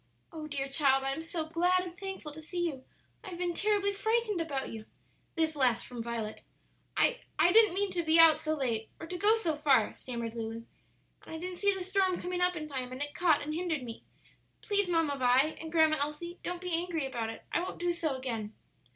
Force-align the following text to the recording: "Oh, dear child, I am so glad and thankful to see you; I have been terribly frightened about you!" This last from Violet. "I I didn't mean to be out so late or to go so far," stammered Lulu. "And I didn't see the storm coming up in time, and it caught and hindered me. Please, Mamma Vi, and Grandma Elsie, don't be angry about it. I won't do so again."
"Oh, 0.31 0.47
dear 0.47 0.67
child, 0.67 1.03
I 1.03 1.11
am 1.13 1.21
so 1.21 1.45
glad 1.47 1.81
and 1.83 1.95
thankful 1.95 2.31
to 2.31 2.41
see 2.41 2.65
you; 2.65 2.83
I 3.23 3.29
have 3.29 3.37
been 3.37 3.53
terribly 3.53 3.93
frightened 3.93 4.41
about 4.41 4.69
you!" 4.71 4.87
This 5.35 5.55
last 5.55 5.85
from 5.85 6.01
Violet. 6.01 6.41
"I 6.97 7.19
I 7.37 7.51
didn't 7.51 7.75
mean 7.75 7.91
to 7.91 8.01
be 8.01 8.17
out 8.17 8.39
so 8.39 8.55
late 8.55 8.89
or 8.99 9.05
to 9.05 9.15
go 9.15 9.35
so 9.35 9.55
far," 9.55 9.93
stammered 9.93 10.33
Lulu. 10.33 10.65
"And 11.27 11.35
I 11.35 11.37
didn't 11.37 11.57
see 11.59 11.71
the 11.75 11.83
storm 11.83 12.19
coming 12.19 12.41
up 12.41 12.55
in 12.55 12.67
time, 12.67 12.91
and 12.91 12.99
it 13.03 13.13
caught 13.13 13.43
and 13.43 13.53
hindered 13.53 13.83
me. 13.83 14.03
Please, 14.63 14.89
Mamma 14.89 15.17
Vi, 15.19 15.39
and 15.61 15.71
Grandma 15.71 15.97
Elsie, 15.99 16.39
don't 16.41 16.61
be 16.61 16.71
angry 16.73 17.05
about 17.05 17.29
it. 17.29 17.43
I 17.51 17.59
won't 17.61 17.77
do 17.77 17.91
so 17.91 18.15
again." 18.15 18.55